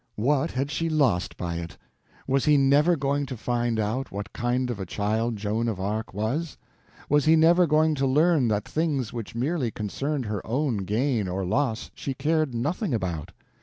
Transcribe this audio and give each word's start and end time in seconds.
What 0.15 0.49
had 0.49 0.71
she 0.71 0.89
lost 0.89 1.37
by 1.37 1.57
it! 1.57 1.77
Was 2.27 2.45
he 2.45 2.57
never 2.57 2.95
going 2.95 3.27
to 3.27 3.37
find 3.37 3.79
out 3.79 4.11
what 4.11 4.33
kind 4.33 4.71
of 4.71 4.79
a 4.79 4.85
child 4.87 5.35
Joan 5.35 5.67
of 5.67 5.79
Arc 5.79 6.11
was? 6.11 6.57
Was 7.07 7.25
he 7.25 7.35
never 7.35 7.67
going 7.67 7.93
to 7.93 8.07
learn 8.07 8.47
that 8.47 8.67
things 8.67 9.13
which 9.13 9.35
merely 9.35 9.69
concerned 9.69 10.25
her 10.25 10.43
own 10.43 10.85
gain 10.85 11.27
or 11.27 11.45
loss 11.45 11.91
she 11.93 12.15
cared 12.15 12.55
nothing 12.55 12.95
about? 12.95 13.31